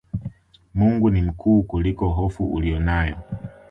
[0.73, 3.15] Mungu ni mkuu kuliko hofu uliyonayo